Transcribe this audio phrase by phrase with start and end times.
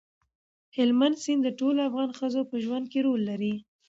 [0.75, 3.53] هلمند سیند د ټولو افغان ښځو په ژوند کې رول لري.